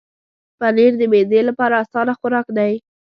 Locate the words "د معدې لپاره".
0.97-1.73